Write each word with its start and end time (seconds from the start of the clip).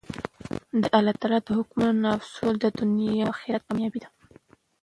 د 0.81 0.83
الله 0.97 1.13
تعالی 1.21 1.39
د 1.45 1.49
حکمونو 1.57 2.01
نافذول 2.05 2.55
د 2.59 2.65
دؤنيا 2.77 3.11
او 3.25 3.31
آخرت 3.33 3.61
کاميابي 3.67 3.99
ده. 4.03 4.09